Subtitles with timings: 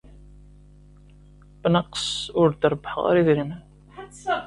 [1.61, 2.07] Bnaqes,
[2.39, 3.61] ur d-rebbḥeɣ ara idrimen.